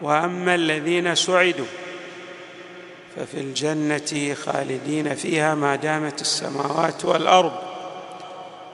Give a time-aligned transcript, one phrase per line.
[0.00, 1.66] وأما الذين سعدوا
[3.16, 7.52] ففي الجنة خالدين فيها ما دامت السماوات والأرض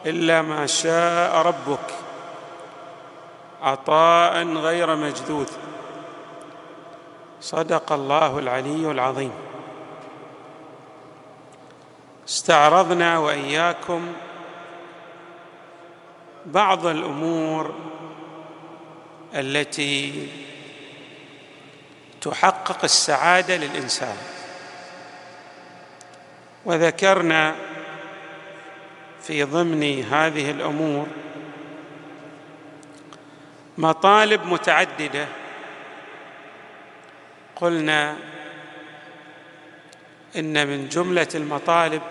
[0.07, 1.95] إلا ما شاء ربك
[3.63, 5.49] عطاء غير مجذوذ.
[7.41, 9.33] صدق الله العلي العظيم.
[12.29, 14.13] استعرضنا وإياكم
[16.47, 17.75] بعض الأمور
[19.35, 20.29] التي
[22.25, 24.17] تحقق السعادة للإنسان.
[26.65, 27.55] وذكرنا
[29.23, 31.07] في ضمن هذه الأمور
[33.79, 35.27] مطالب متعددة.
[37.57, 38.17] قلنا
[40.37, 42.03] إن من جملة المطالب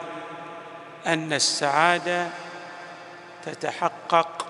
[1.07, 2.29] أن السعادة
[3.45, 4.47] تتحقق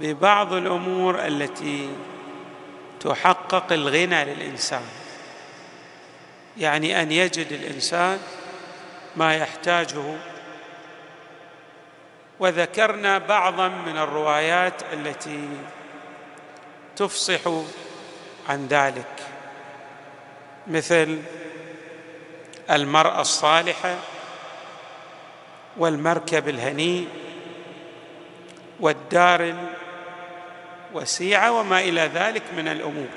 [0.00, 1.90] ببعض الأمور التي
[3.06, 4.82] تحقق الغنى للإنسان.
[6.56, 8.18] يعني أن يجد الإنسان
[9.16, 10.16] ما يحتاجه.
[12.40, 15.48] وذكرنا بعضا من الروايات التي
[16.96, 17.40] تفصح
[18.48, 19.22] عن ذلك
[20.66, 21.18] مثل
[22.70, 23.96] المرأة الصالحة
[25.76, 27.08] والمركب الهنيء
[28.80, 29.54] والدار
[30.96, 33.08] الوسيعه وما إلى ذلك من الأمور.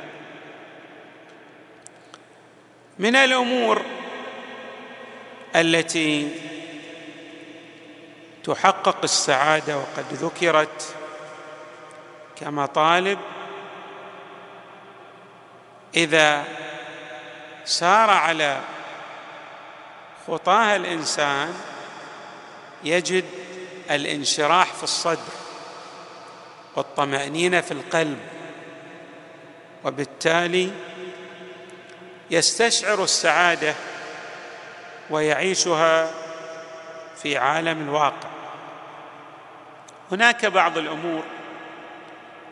[3.00, 3.82] من الأمور
[5.56, 6.32] التي
[8.44, 10.96] تحقق السعادة وقد ذكرت
[12.36, 13.20] كمطالب
[15.96, 16.44] إذا
[17.66, 18.62] سار على
[20.28, 21.54] خطاها الإنسان
[22.84, 23.26] يجد
[23.92, 25.49] الانشراح في الصدر.
[26.76, 28.20] والطمأنينة في القلب.
[29.86, 30.72] وبالتالي
[32.32, 33.76] يستشعر السعادة
[35.10, 36.12] ويعيشها
[37.22, 38.30] في عالم الواقع.
[40.12, 41.24] هناك بعض الأمور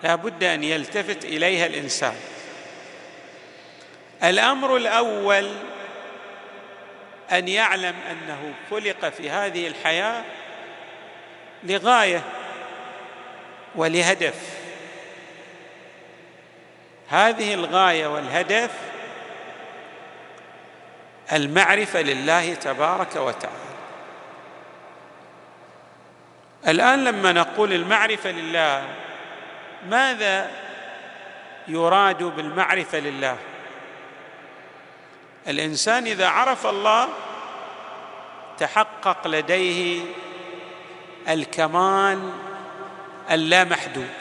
[0.04, 2.16] لا بد أن يلتفت إليها الإنسان.
[4.24, 5.52] الأمر الأول
[7.32, 10.24] أن يعلم أنه خلق في هذه الحياة
[11.64, 12.24] لغاية
[13.78, 14.58] ولهدف.
[17.10, 18.72] هذه الغاية والهدف
[21.34, 23.68] المعرفة لله تبارك وتعالى.
[26.68, 28.88] الآن لما نقول المعرفة لله
[29.90, 30.52] ماذا
[31.68, 33.38] يراد بالمعرفة لله؟
[35.48, 37.10] الإنسان إذا عرف الله
[38.58, 40.06] تحقق لديه
[41.30, 42.32] الكمال
[43.32, 44.14] اللامحدود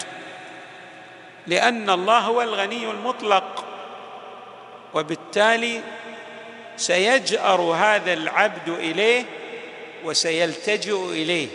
[1.47, 3.65] لأن الله هو الغني المطلق
[4.95, 5.81] وبالتالي
[6.77, 9.25] سيجأر هذا العبد إليه
[10.05, 11.49] وسيلتجئ إليه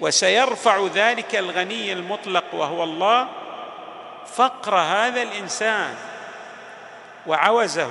[0.00, 3.28] وسيرفع ذلك الغني المطلق وهو الله
[4.34, 5.94] فقر هذا الإنسان
[7.26, 7.90] وعوزه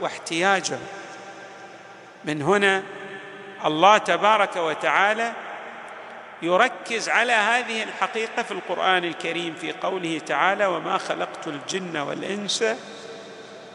[0.00, 0.78] واحتياجه.
[2.24, 2.82] من هنا
[3.64, 5.32] الله تبارك وتعالى
[6.42, 12.64] يركز على هذه الحقيقة في القرآن الكريم في قوله تعالى وما خلقت الجن والإنس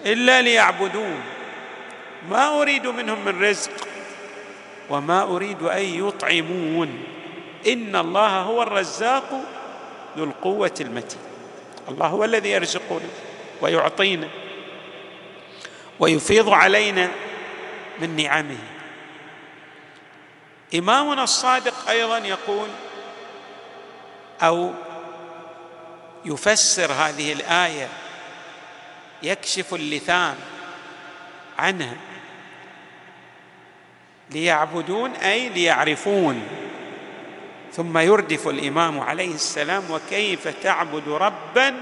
[0.06, 1.22] إلا ليعبدون.
[2.30, 3.72] ما أريد منهم من رزق
[4.90, 7.04] وما أريد أن يطعمون.
[7.68, 9.42] إن الله هو الرزاق
[10.18, 11.22] ذو القوة المتين.
[11.90, 13.10] الله هو الذي يرزقنا
[13.62, 14.28] ويعطينا
[16.00, 17.10] ويفيض علينا
[18.00, 18.73] من نعمه.
[20.76, 22.70] إمامنا الصادق أيضا يقول
[24.42, 24.74] أو
[26.26, 27.88] يفسر هذه الآية
[29.24, 30.36] يكشف اللثام
[31.60, 31.98] عنها.
[34.30, 36.48] ليعبدون أي ليعرفون.
[37.74, 41.76] ثم يردف الإمام عليه السلام وكيف تعبد ربا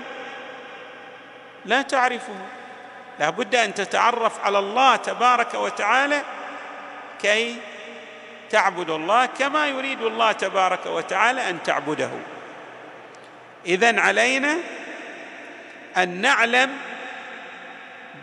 [1.65, 2.35] لا تعرفه؟
[3.19, 6.23] لا بد أن تتعرف على الله تبارك وتعالى
[7.21, 7.55] كي
[8.51, 12.09] تعبد الله كما يريد الله تبارك وتعالى أن تعبده.
[13.65, 14.57] اذا علينا
[15.97, 16.77] أن نعلم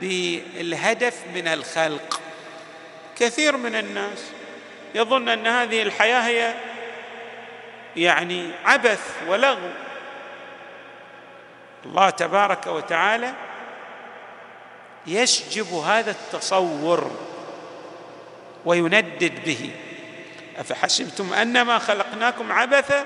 [0.01, 2.21] بالهدف من الخلق.
[3.19, 4.31] كثير من الناس
[4.95, 6.55] يظن أن هذه الحياة هي
[7.97, 9.71] يعني عبث ولغو.
[11.87, 13.35] الله تبارك وتعالى
[15.07, 17.11] يشجب هذا التصور
[18.65, 19.71] ويندد به.
[20.59, 23.05] أفحسبتم أنما خلقناكم عبثا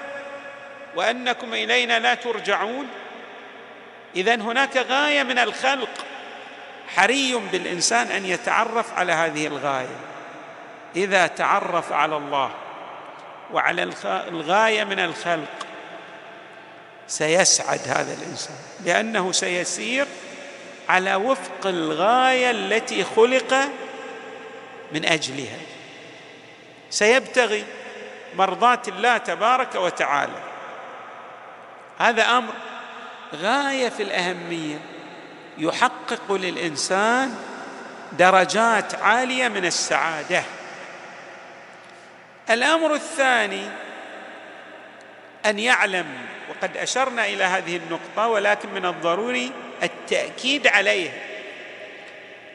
[0.97, 2.87] وأنكم إلينا لا ترجعون؟
[4.17, 5.91] اذا هناك غاية من الخلق.
[6.97, 9.97] حري بالإنسان أن يتعرف على هذه الغاية.
[10.97, 12.51] إذا تعرف على الله
[13.53, 15.67] وعلى الغاية من الخلق
[17.07, 18.57] سيسعد هذا الإنسان.
[18.85, 20.07] لأنه سيسير
[20.89, 23.55] على وفق الغاية التي خلق
[24.93, 25.72] من أجلها.
[26.93, 27.65] سيبتغي
[28.35, 30.43] مرضاه الله تبارك وتعالى.
[31.99, 32.53] هذا أمر
[33.35, 34.79] غاية في الأهمية.
[35.59, 37.37] يحقق للإنسان
[38.13, 40.43] درجات عالية من السعادة.
[42.51, 43.69] الأمر الثاني
[45.47, 46.07] أن يعلم
[46.51, 49.53] وقد أشرنا إلى هذه النقطة ولكن من الضروري
[49.83, 51.13] التأكيد عليها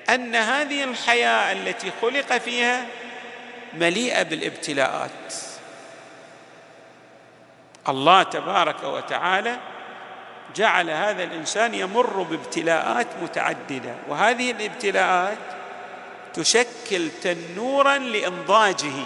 [0.09, 2.85] أن هذه الحياة التي خلق فيها
[3.73, 5.33] مليئة بالابتلاءات.
[7.89, 9.57] الله تبارك وتعالى
[10.55, 15.37] جعل هذا الإنسان يمر بابتلاءات متعددة وهذه الابتلاءات
[16.33, 19.05] تشكل تنورا لإنضاجه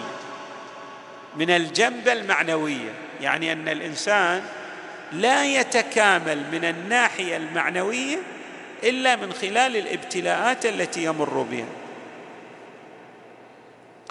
[1.36, 4.42] من الجنبه المعنويه يعني أن الإنسان
[5.12, 8.18] لا يتكامل من الناحية المعنوية
[8.82, 11.81] إلا من خلال الابتلاءات التي يمر بها.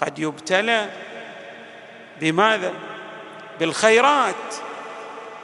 [0.02, 0.88] قد يبتلى
[2.20, 2.72] بماذا؟
[3.60, 4.34] بالخيرات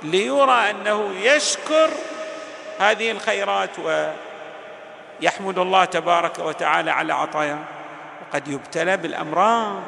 [0.03, 1.91] ليرى أنه يشكر
[2.79, 3.71] هذه الخيرات
[5.21, 7.59] ويحمد الله تبارك وتعالى على عطاياه.
[8.23, 9.83] وقد يبتلى بالأمراض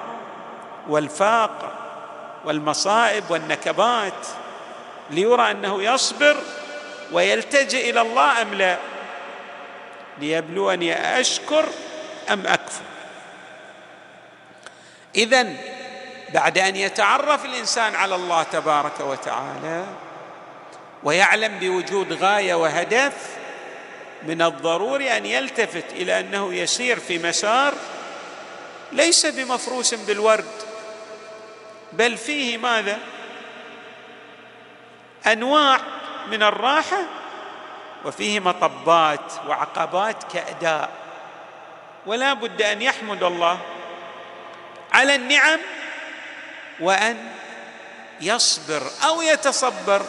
[0.89, 1.73] والفاقه
[2.45, 4.27] والمصائب والنكبات
[5.11, 6.37] ليرى أنه يصبر
[7.13, 8.77] ويلتجئ إلى الله أم لا؟
[10.19, 11.65] ليبلوني أشكر
[12.33, 12.83] أم أكفر.
[15.15, 15.47] اذا
[16.35, 19.87] بعد أن يتعرف الإنسان على الله تبارك وتعالى
[21.03, 23.37] ويعلم بوجود غاية وهدف
[24.23, 27.75] من الضروري أن يلتفت إلى أنه يسير في مسار
[28.93, 30.45] ليس بمفروس بالورد
[31.93, 32.99] بل فيه ماذا؟
[35.27, 35.81] أنواع
[36.31, 37.03] من الراحة
[38.05, 40.91] وفيه مطبات وعقبات كأداء.
[42.07, 43.59] ولا بد أن يحمد الله
[44.93, 45.61] على النعم
[46.81, 47.17] وأن
[48.21, 50.03] يصبر أو يتصبر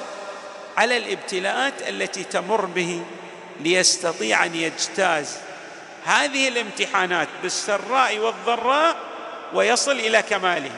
[0.77, 3.03] على الابتلاءات التي تمر به
[3.59, 5.37] ليستطيع أن يجتاز
[6.05, 8.95] هذه الامتحانات بالسراء والضراء
[9.53, 10.71] ويصل إلى كماله.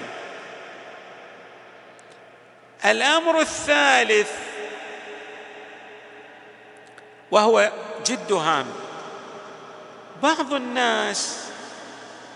[2.85, 4.31] الأمر الثالث
[7.31, 7.71] وهو
[8.05, 8.65] جد هام.
[10.23, 11.37] بعض الناس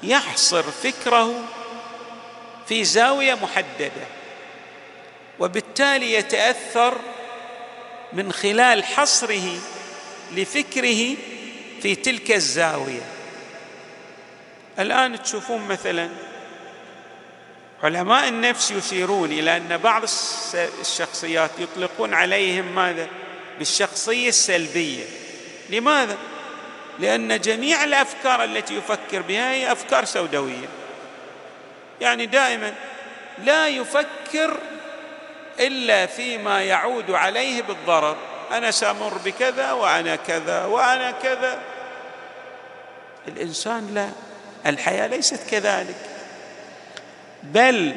[0.04, 1.44] يحصر فكره
[2.68, 4.08] في زاوية محددة
[5.40, 6.98] وبالتالي يتأثر
[8.14, 9.60] من خلال حصره
[10.36, 11.16] لفكره
[11.82, 13.02] في تلك الزاوية.
[14.80, 16.10] الآن تشوفون مثلا
[17.84, 20.04] علماء النفس يشيرون إلى أن بعض
[20.80, 23.08] الشخصيات يطلقون عليهم ماذا؟
[23.58, 25.04] بالشخصية السلبية.
[25.70, 26.18] لماذا؟
[27.00, 30.68] لأن جميع الأفكار التي يفكر بها هي أفكار سوداوية.
[32.02, 32.74] يعني دائما
[33.44, 34.58] لا يفكر
[35.60, 38.18] إلا فيما يعود عليه بالضرر.
[38.52, 41.60] أنا سأمر بكذا وأنا كذا وأنا كذا.
[43.28, 44.10] الإنسان لا
[44.70, 45.96] الحياة ليست كذلك.
[47.44, 47.96] بل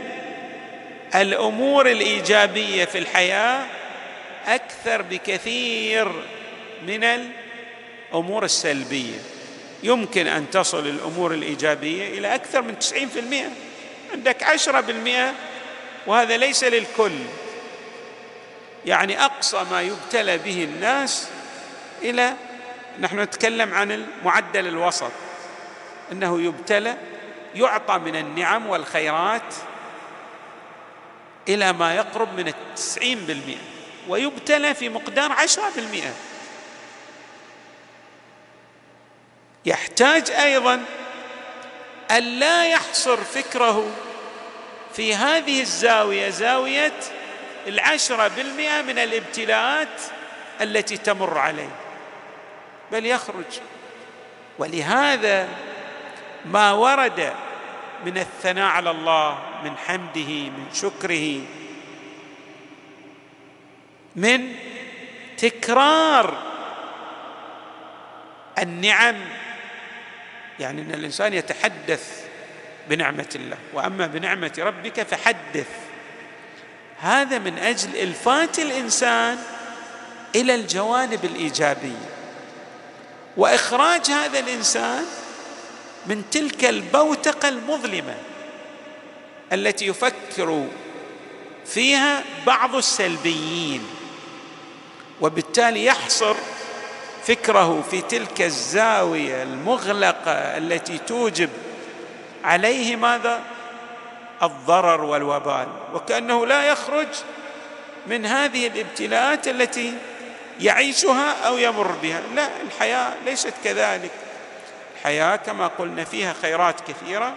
[1.15, 3.67] الأمور الإيجابية في الحياة
[4.47, 6.13] أكثر بكثير
[6.87, 9.19] من الأمور السلبية.
[9.83, 13.70] يمكن أن تصل الأمور الإيجابية إلى أكثر من 90%
[14.13, 15.35] عندك 10%
[16.07, 17.19] وهذا ليس للكل.
[18.87, 21.29] يعني أقصى ما يبتلى به الناس
[22.03, 22.35] إلى
[23.01, 25.13] نحن نتكلم عن المعدل الوسط
[26.13, 26.97] إنه يبتلى
[27.55, 29.55] يعطى من النعم والخيرات
[31.49, 33.59] إلى ما يقرب من التسعين بالمئة
[34.09, 36.13] ويبتلى في مقدار عشرة بالمئة.
[39.67, 40.85] يحتاج أيضا
[42.11, 43.87] أن لا يحصر فكره
[44.93, 46.93] في هذه الزاوية زاوية
[47.67, 50.03] العشرة بالمئة من الابتلاءات
[50.61, 51.71] التي تمر عليه.
[52.93, 53.61] بل يخرج.
[54.59, 55.49] ولهذا
[56.45, 57.33] ما ورد
[58.05, 61.41] من الثناء على الله من حمده من شكره
[64.17, 64.55] من
[65.39, 66.35] تكرار
[68.59, 69.17] النعم
[70.61, 72.25] يعني إن الإنسان يتحدث
[72.89, 75.69] بنعمة الله وأما بنعمة ربك فحدث.
[77.01, 79.39] هذا من أجل إلفات الإنسان
[80.35, 82.11] إلى الجوانب الإيجابية.
[83.37, 85.05] وإخراج هذا الإنسان
[86.07, 88.15] من تلك البوتقة المظلمة
[89.53, 90.67] التي يفكر
[91.67, 93.87] فيها بعض السلبيين
[95.21, 96.37] وبالتالي يحصر
[97.25, 101.51] فكره في تلك الزاوية المغلقة التي توجب
[102.45, 103.43] عليه ماذا؟
[104.43, 105.69] الضرر والوبال.
[105.95, 107.09] وكأنه لا يخرج
[108.07, 109.95] من هذه الابتلاءات التي
[110.61, 112.21] يعيشها أو يمر بها.
[112.35, 114.11] لا الحياة ليست كذلك.
[114.97, 117.35] الحياة كما قلنا فيها خيرات كثيرة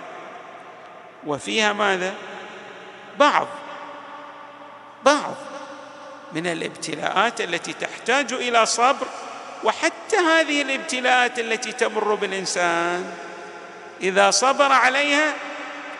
[1.25, 2.13] وفيها ماذا؟
[3.19, 3.47] بعض
[5.03, 5.35] بعض
[6.33, 9.07] من الابتلاءات التي تحتاج إلى صبر
[9.63, 13.11] وحتى هذه الابتلاءات التي تمر بالإنسان
[14.01, 15.33] إذا صبر عليها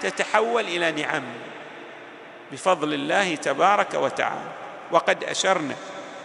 [0.02, 1.24] تتحول إلى نعم
[2.52, 4.52] بفضل الله تبارك وتعالى.
[4.92, 5.76] وقد أشرنا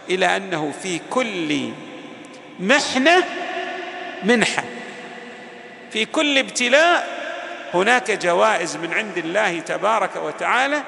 [0.09, 1.71] إلى أنه في كل
[2.59, 3.23] محنة
[4.23, 4.63] منحة.
[5.91, 7.19] في كل ابتلاء
[7.73, 10.83] هناك جوائز من عند الله تبارك وتعالى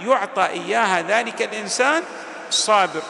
[0.00, 2.02] يعطى إياها ذلك الإنسان
[2.48, 3.02] الصابر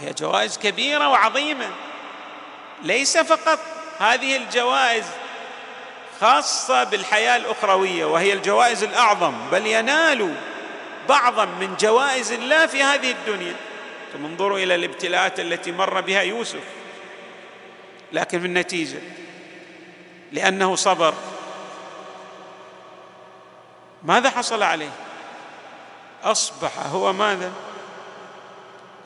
[0.00, 1.70] وهي جوائز كبيرة وعظيمة.
[2.82, 3.58] ليس فقط
[3.98, 5.04] هذه الجوائز
[6.20, 10.34] خاصة بالحياة الأخروية وهي الجوائز الأعظم بل ينال
[11.08, 13.54] بعضا من جوائز الله في هذه الدنيا.
[14.12, 16.64] ثم انظروا إلى الابتلاءات التي مر بها يوسف.
[18.12, 18.98] لكن في النتيجة
[20.32, 21.14] لأنه صبر.
[24.02, 24.90] ماذا حصل عليه؟
[26.22, 27.52] أصبح هو ماذا؟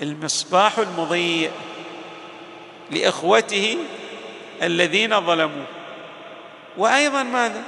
[0.03, 1.51] المصباح المضيء
[2.91, 3.79] لإخوته
[4.63, 5.65] الذين ظلموا
[6.77, 7.63] وأيضا ماذا؟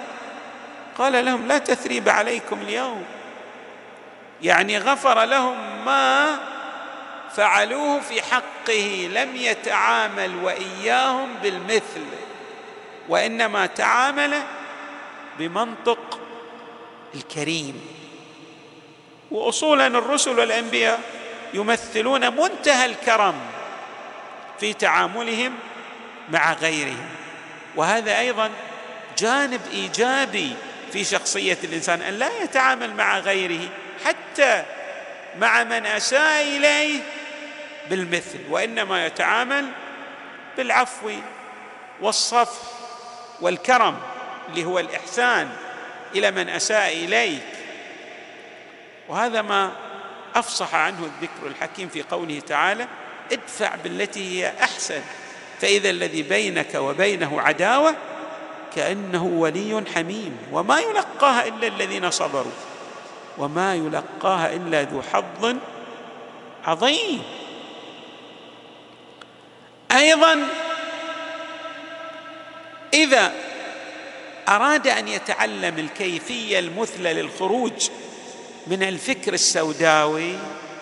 [0.99, 3.04] قال لهم لا تثريب عليكم اليوم.
[4.42, 6.38] يعني غفر لهم ما
[7.35, 12.04] فعلوه في حقه لم يتعامل وإياهم بالمثل
[13.09, 14.35] وإنما تعامل
[15.38, 16.21] بمنطق
[17.14, 17.80] الكريم.
[19.30, 21.15] واصولا الرسل والأنبياء
[21.54, 23.34] يمثلون منتهى الكرم
[24.60, 25.54] في تعاملهم
[26.30, 27.08] مع غيرهم.
[27.76, 28.50] وهذا أيضا
[29.18, 30.52] جانب إيجابي
[30.92, 33.68] في شخصية الإنسان أن لا يتعامل مع غيره
[34.04, 34.64] حتى
[35.38, 37.00] مع من أساء إليه
[37.90, 39.66] بالمثل وإنما يتعامل
[40.56, 41.10] بالعفو
[42.00, 42.62] والصفح
[43.40, 43.98] والكرم
[44.48, 45.50] اللي هو الإحسان
[46.14, 47.42] إلى من أساء إليك.
[49.08, 49.72] وهذا ما
[50.36, 52.88] أفصح عنه الذكر الحكيم في قوله تعالى
[53.32, 55.00] ادفع بالتي هي أحسن
[55.60, 57.94] فإذا الذي بينك وبينه عداوة
[58.76, 62.52] كأنه ولي حميم وما يلقاها إلا الذين صبروا
[63.38, 65.56] وما يلقاها إلا ذو حظ
[66.64, 67.22] عظيم.
[69.92, 70.48] أيضا
[72.94, 73.32] إذا
[74.48, 77.88] أراد أن يتعلم الكيفية المثلى للخروج
[78.66, 80.35] من الفكر السوداوي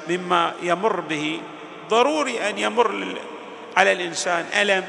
[0.08, 1.40] مما يمر به.
[1.88, 3.18] ضروري أن يمر
[3.76, 4.84] على الإنسان ألم.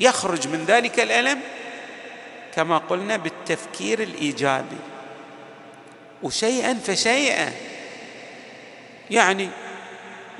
[0.00, 1.40] يخرج من ذلك الألم
[2.54, 4.78] كما قلنا بالتفكير الإيجابي.
[6.22, 7.52] وشيئا فشيئا.
[9.10, 9.48] يعني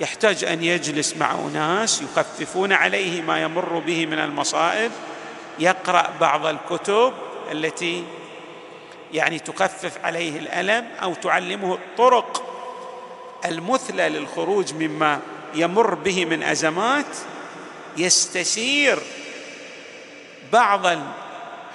[0.00, 4.92] يحتاج أن يجلس مع أناس يخففون عليه ما يمر به من المصائب.
[5.58, 7.12] يقرأ بعض الكتب
[7.52, 8.04] التي
[9.12, 12.42] يعني تخفف عليه الألم أو تعلمه الطرق
[13.44, 15.20] المثلى للخروج مما
[15.54, 17.16] يمر به من أزمات
[17.96, 18.98] يستشير
[20.52, 20.86] بعض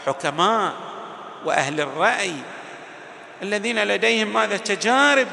[0.08, 0.74] الحكماء
[1.46, 2.34] وأهل الرأي
[3.42, 5.28] الذين لديهم ماذا تجارب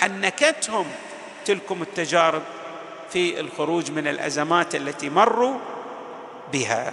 [0.00, 0.86] حنكتهم
[1.44, 2.42] تلكم التجارب
[3.10, 5.58] في الخروج من الأزمات التي مروا
[6.52, 6.92] بها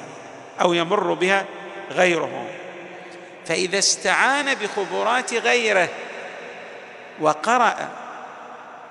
[0.62, 1.46] أو يمر بها
[1.92, 2.48] غيرهم.
[3.48, 5.90] فإذا استعان بخبرات غيره
[7.20, 7.90] وقرأ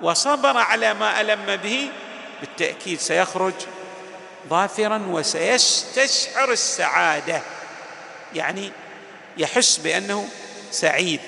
[0.01, 1.89] وصبر على ما ألم به
[2.41, 3.53] بالتأكيد سيخرج
[4.49, 7.41] ظافرا وسيستشعر السعادة.
[8.35, 8.71] يعني
[9.37, 10.27] يحس بأنه
[10.71, 11.21] سعيد.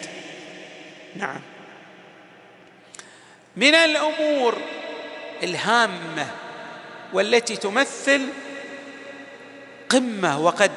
[1.15, 1.41] نعم.
[3.55, 4.57] من الأمور
[5.43, 6.27] الهامة
[7.13, 8.27] والتي تمثل
[9.89, 10.71] قمة وقد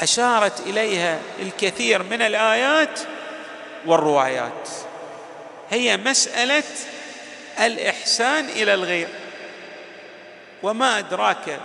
[0.00, 3.00] أشارت إليها الكثير من الآيات
[3.86, 4.68] والروايات.
[5.70, 6.62] هي مسألة
[7.60, 9.08] الإحسان إلى الغير.
[10.62, 11.60] وما أدراك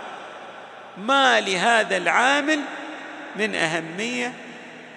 [0.98, 2.60] ما لهذا العامل
[3.36, 4.32] من أهمية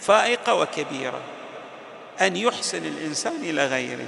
[0.01, 1.21] فائقة وكبيرة
[2.21, 4.07] أن يحسن الإنسان إلى غيره.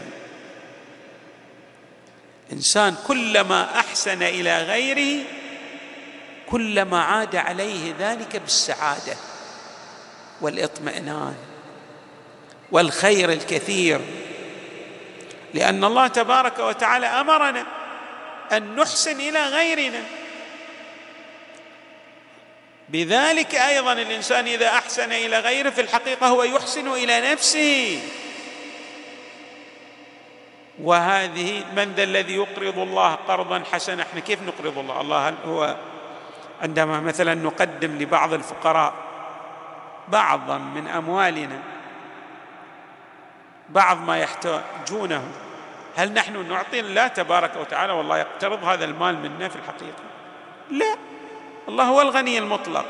[2.51, 5.23] إنسان كلما أحسن إلى غيره
[6.51, 9.15] كلما عاد عليه ذلك بالسعادة
[10.41, 11.35] والاطمئنان
[12.71, 14.01] والخير الكثير
[15.53, 17.65] لأن الله تبارك وتعالى أمرنا
[18.51, 20.03] أن نحسن إلى غيرنا.
[22.89, 27.99] بذلك أيضا الإنسان إذا أحسن إلى غيره في الحقيقة هو يحسن إلى نفسه.
[30.81, 35.77] وهذه من ذا الذي يقرض الله قرضا حسنا؟ إحنا كيف نقرض الله؟ الله هو
[36.61, 38.93] عندما مثلا نقدم لبعض الفقراء
[40.07, 41.59] بعضا من أموالنا
[43.69, 45.23] بعض ما يحتاجونه
[45.95, 50.03] هل نحن نعطي الله تبارك وتعالى والله يقترض هذا المال منا في الحقيقة؟
[50.69, 50.95] لا.
[51.67, 52.85] الله هو الغني المطلق.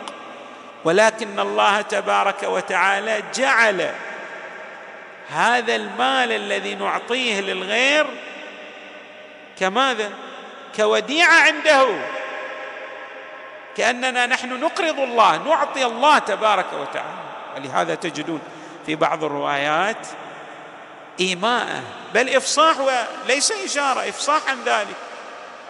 [0.83, 3.91] ولكن الله تبارك وتعالى جعل
[5.29, 8.07] هذا المال الذي نعطيه للغير
[9.59, 10.11] كماذا؟
[10.75, 11.87] كوديعة عنده.
[13.77, 17.21] كأننا نحن نقرض الله نعطي الله تبارك وتعالى.
[17.55, 18.41] ولهذا تجدون
[18.85, 20.07] في بعض الروايات
[21.19, 21.81] ايماءه
[22.13, 24.95] بل إفصاح وليس إشارة إفصاح عن ذلك.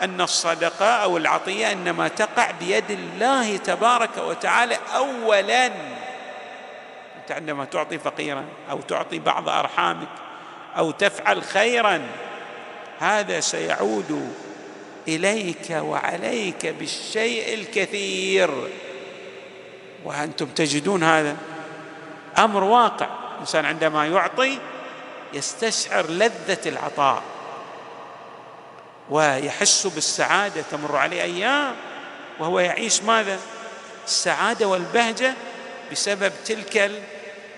[0.01, 5.65] أن الصدقة أو العطية إنما تقع بيد الله تبارك وتعالى اولا.
[7.21, 10.07] أنت عندما تعطي فقيرا أو تعطي بعض أرحامك
[10.77, 12.01] أو تفعل خيرا
[12.99, 14.35] هذا سيعود
[15.07, 18.51] إليك وعليك بالشيء الكثير.
[20.05, 21.37] وأنتم تجدون هذا
[22.37, 23.07] أمر واقع.
[23.33, 24.57] الإنسان عندما يعطي
[25.33, 27.23] يستشعر لذة العطاء
[29.09, 31.75] ويحس بالسعادة تمر عليه أيام
[32.39, 33.39] وهو يعيش ماذا؟
[34.05, 35.33] السعادة والبهجة
[35.91, 36.91] بسبب تلك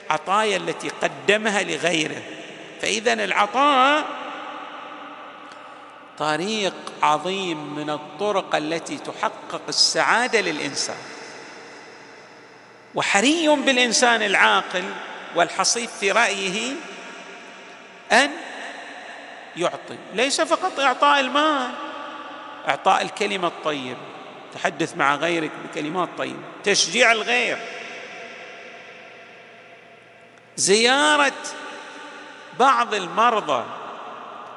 [0.09, 2.21] العطايا التي قدمها لغيره.
[2.81, 4.05] فاذا العطاء
[6.19, 10.97] طريق عظيم من الطرق التي تحقق السعادة للإنسان.
[12.95, 14.83] وحري بالإنسان العاقل
[15.35, 16.73] والحصيف في رأيه
[18.11, 18.31] أن
[19.55, 21.71] يعطي ليس فقط إعطاء المال
[22.67, 23.97] إعطاء الكلمة الطيبة.
[24.53, 26.43] تحدث مع غيرك بكلمات طيبة.
[26.63, 27.57] تشجيع الغير.
[30.55, 31.33] زيارة
[32.59, 33.63] بعض المرضى.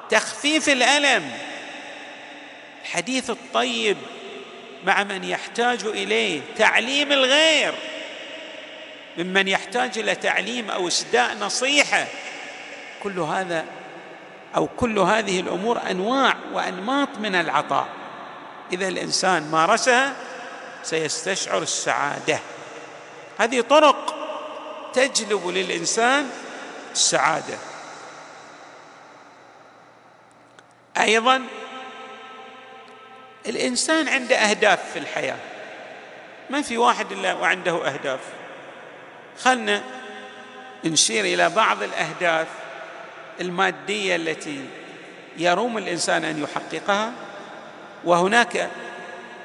[0.09, 1.46] تخفيف الألم.
[2.87, 3.97] الحديث الطيب
[4.85, 7.73] مع من يحتاج إليه تعليم الغير.
[9.17, 12.05] ممن يحتاج إلى تعليم أو إسداء نصيحة.
[13.03, 13.65] كل هذا
[14.55, 17.87] أو كل هذه الأمور أنواع وأنماط من العطاء.
[18.73, 20.13] إذا الإنسان مارسها
[20.83, 22.39] سيستشعر السعادة.
[23.37, 24.15] هذه طرق
[24.93, 26.29] تجلب للإنسان
[26.91, 27.57] السعادة.
[30.97, 31.43] أيضا
[33.47, 35.37] الإنسان عنده أهداف في الحياة.
[36.49, 38.19] ما في واحد إلا وعنده أهداف.
[39.39, 39.83] خلنا
[40.85, 42.47] نشير إلى بعض الأهداف
[43.41, 44.65] المادية التي
[45.37, 47.11] يروم الإنسان أن يحققها.
[48.03, 48.69] وهناك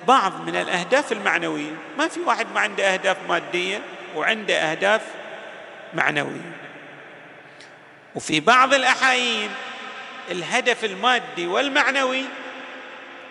[0.08, 1.72] بعض من الأهداف المعنوية.
[1.98, 3.80] ما في واحد ما عنده أهداف مادية
[4.16, 5.02] وعنده أهداف
[5.94, 6.52] معنوية.
[8.14, 9.50] وفي بعض الأحايين
[10.30, 12.24] الهدف المادي والمعنوي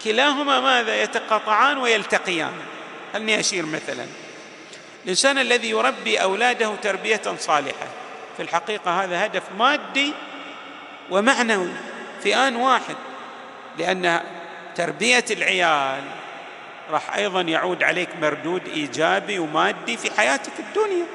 [0.03, 2.53] كلاهما ماذا يتقاطعان ويلتقيان.
[3.13, 4.05] خلني أشير مثلا.
[5.03, 7.87] الإنسان الذي يربي أولاده تربية صالحة
[8.37, 10.13] في الحقيقة هذا هدف مادي
[11.09, 11.71] ومعنوي
[12.23, 12.95] في آن واحد
[13.77, 14.21] لأن
[14.75, 16.03] تربية العيال
[16.91, 21.05] راح أيضا يعود عليك مردود إيجابي ومادي في حياتك الدنيا.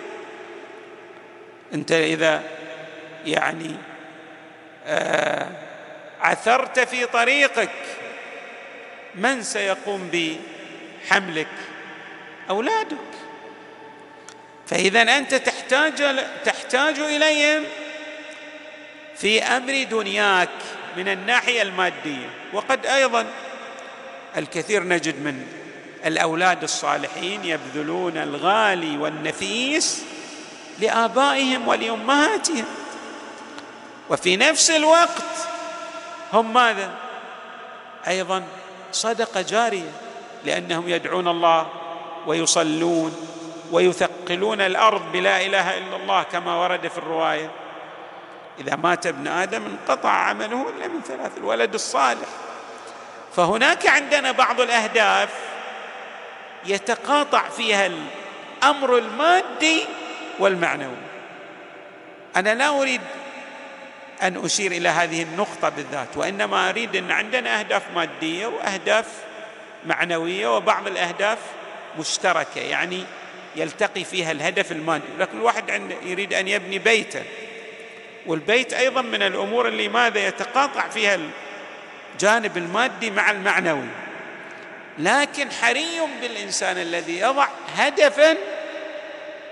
[1.74, 2.42] أنت إذا
[3.26, 3.76] يعني
[4.86, 5.48] آه
[6.20, 7.70] عثرت في طريقك
[9.16, 11.48] من سيقوم بحملك؟
[12.50, 12.96] أولادك.
[14.66, 17.64] فإذا أنت تحتاج تحتاج إليهم
[19.16, 20.48] في أمر دنياك
[20.96, 22.30] من الناحية المادية.
[22.52, 23.26] وقد أيضا
[24.36, 25.46] الكثير نجد من
[26.06, 30.02] الأولاد الصالحين يبذلون الغالي والنفيس
[30.78, 32.64] لآبائهم ولأمهاتهم.
[34.10, 35.22] وفي نفس الوقت
[36.32, 36.90] هم ماذا؟
[38.08, 38.44] أيضا
[38.96, 39.92] صدقة جارية
[40.44, 41.66] لأنهم يدعون الله
[42.26, 43.28] ويصلون
[43.72, 47.50] ويثقلون الأرض بلا إله إلا الله كما ورد في الرواية.
[48.58, 52.28] إذا مات ابن آدم انقطع عمله إلا من ثلاث الولد الصالح.
[53.36, 55.28] فهناك عندنا بعض الأهداف
[56.66, 59.84] يتقاطع فيها الأمر المادي
[60.38, 60.96] والمعنوي.
[62.36, 63.00] أنا لا أريد
[64.22, 69.06] أن أشير إلى هذه النقطة بالذات وإنما أريد أن عندنا أهداف مادية وأهداف
[69.86, 71.38] معنوية وبعض الأهداف
[71.98, 73.04] مشتركة يعني
[73.56, 75.04] يلتقي فيها الهدف المادي.
[75.18, 77.22] لكن الواحد يريد أن يبني بيتا
[78.26, 81.18] والبيت أيضا من الأمور اللي ماذا يتقاطع فيها
[82.14, 83.88] الجانب المادي مع المعنوي.
[84.98, 88.36] لكن حري بالإنسان الذي يضع هدفا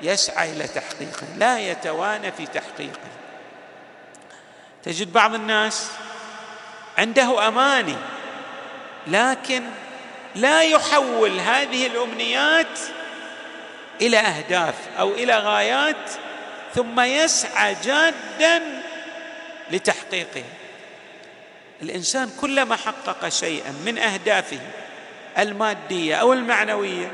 [0.02, 3.23] يسعى إلى تحقيقه لا يتوانى في تحقيقه.
[4.84, 5.90] تجد بعض الناس
[6.98, 7.96] عنده أماني
[9.06, 9.62] لكن
[10.34, 12.78] لا يحول هذه الأمنيات
[14.00, 16.10] إلى أهداف أو إلى غايات
[16.74, 18.82] ثم يسعى جادا
[19.70, 20.44] لتحقيقه.
[21.82, 24.60] الإنسان كلما حقق شيئا من أهدافه
[25.38, 27.12] المادية أو المعنوية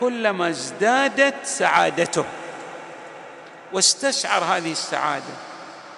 [0.00, 2.24] كلما ازدادت سعادته
[3.72, 5.49] واستشعر هذه السعادة.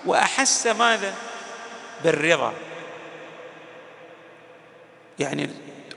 [0.06, 1.14] وأحس ماذا؟
[2.04, 2.52] بالرضا.
[5.18, 5.50] يعني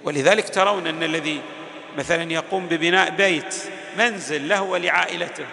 [0.04, 1.42] ولذلك ترون أن الذي
[1.98, 3.56] مثلا يقوم ببناء بيت
[3.98, 5.46] منزل له ولعائلته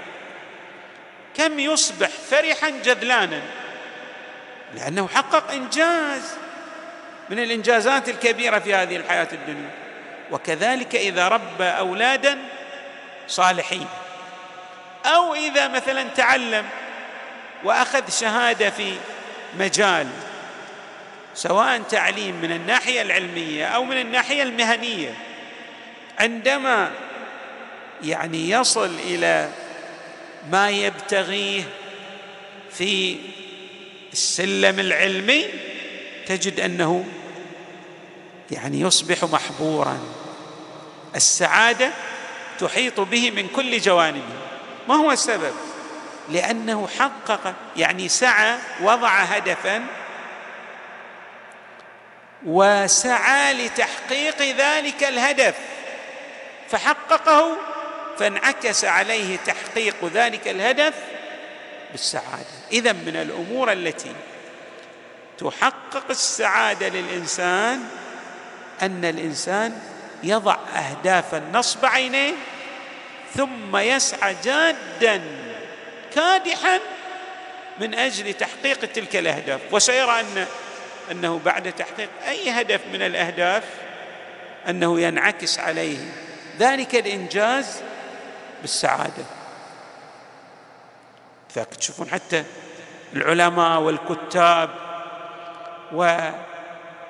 [1.37, 3.43] كم يصبح فرحا جذلانا
[4.75, 6.35] لأنه حقق إنجاز
[7.31, 9.71] من الإنجازات الكبيرة في هذه الحياة الدنيا.
[10.31, 12.39] وكذلك إذا ربى أولادا
[13.29, 13.87] صالحين.
[15.07, 16.65] أو إذا مثلا تعلم
[17.65, 18.95] وأخذ شهادة في
[19.59, 20.07] مجال
[21.35, 25.15] سواء تعليم من الناحية العلمية أو من الناحية المهنية
[26.19, 26.91] عندما
[28.05, 29.49] يعني يصل إلى
[30.51, 31.63] ما يبتغيه
[32.71, 33.17] في
[34.13, 35.45] السلم العلمي
[36.27, 37.05] تجد أنه
[38.51, 39.99] يعني يصبح محبورا
[41.17, 41.91] السعادة
[42.59, 44.37] تحيط به من كل جوانبه.
[44.89, 45.53] ما هو السبب؟
[46.29, 49.87] لأنه حقق يعني سعى وضع هدفا
[52.47, 55.55] وسعى لتحقيق ذلك الهدف.
[56.69, 57.57] فحققه
[58.19, 60.95] فانعكس عليه تحقيق ذلك الهدف
[61.91, 62.47] بالسعادة.
[62.73, 64.13] اذا من الأمور التي
[65.39, 67.85] تحقق السعادة للإنسان
[68.83, 69.79] أن الإنسان
[70.23, 72.33] يضع اهدافا نصب عينيه
[73.35, 75.23] ثم يسعى جادا
[76.15, 76.81] كادحا
[77.79, 79.61] من أجل تحقيق تلك الأهداف.
[79.73, 80.47] وسيرى أن
[81.11, 83.65] أنه بعد تحقيق أي هدف من الأهداف
[84.69, 85.99] أنه ينعكس عليه
[86.59, 87.83] ذلك الإنجاز
[88.61, 89.25] بالسعادة.
[91.49, 92.45] فتشوفون حتى
[93.15, 94.71] العلماء والكتاب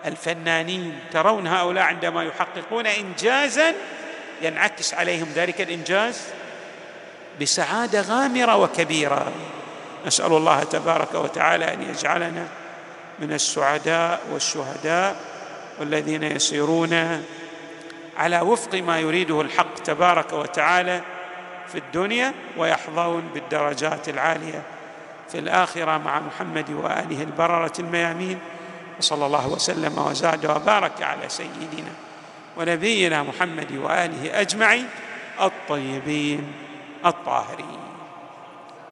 [0.05, 3.75] والفنانين ترون هؤلاء عندما يحققون انجازا
[4.43, 6.21] ينعكس عليهم ذلك الإنجاز.
[7.41, 9.33] بسعادة غامرة وكبيرة.
[10.07, 12.47] نسأل الله تبارك وتعالى أن يجعلنا
[13.19, 15.17] من السعداء والشهداء
[15.81, 17.23] والذين يسيرون
[18.17, 21.01] على وفق ما يريده الحق تبارك وتعالى
[21.73, 24.63] في الدنيا ويحظون بالدرجات العالية
[25.33, 28.39] في الآخرة مع محمد وآله البررة الميامين.
[28.99, 31.93] وصلى الله وسلم وزاد وبارك على سيدنا
[32.57, 34.87] ونبينا محمد وآله أجمعين
[35.41, 36.53] الطيبين.
[37.07, 37.82] الطاهرين.